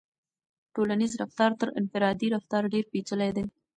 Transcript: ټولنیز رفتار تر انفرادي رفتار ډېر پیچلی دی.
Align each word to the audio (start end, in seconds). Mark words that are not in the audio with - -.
ټولنیز 0.73 1.11
رفتار 1.21 1.51
تر 1.59 1.69
انفرادي 1.79 2.27
رفتار 2.35 2.63
ډېر 2.73 2.83
پیچلی 2.91 3.29
دی. 3.35 3.43